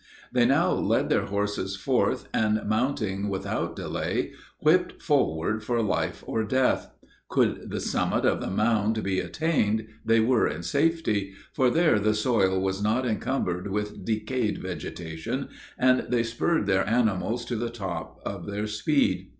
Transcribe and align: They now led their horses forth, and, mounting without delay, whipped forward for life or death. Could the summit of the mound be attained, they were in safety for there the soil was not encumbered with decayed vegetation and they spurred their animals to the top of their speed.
They 0.31 0.47
now 0.47 0.71
led 0.73 1.09
their 1.09 1.27
horses 1.27 1.75
forth, 1.75 2.27
and, 2.33 2.63
mounting 2.67 3.29
without 3.29 3.75
delay, 3.75 4.33
whipped 4.57 4.99
forward 4.99 5.63
for 5.63 5.79
life 5.83 6.23
or 6.25 6.43
death. 6.43 6.89
Could 7.29 7.69
the 7.69 7.79
summit 7.79 8.25
of 8.25 8.41
the 8.41 8.49
mound 8.49 9.03
be 9.03 9.19
attained, 9.19 9.87
they 10.03 10.19
were 10.19 10.47
in 10.47 10.63
safety 10.63 11.35
for 11.53 11.69
there 11.69 11.99
the 11.99 12.15
soil 12.15 12.59
was 12.59 12.81
not 12.81 13.05
encumbered 13.05 13.67
with 13.69 14.03
decayed 14.03 14.57
vegetation 14.57 15.49
and 15.77 16.07
they 16.09 16.23
spurred 16.23 16.65
their 16.65 16.89
animals 16.89 17.45
to 17.45 17.55
the 17.55 17.69
top 17.69 18.21
of 18.25 18.47
their 18.47 18.65
speed. 18.65 19.27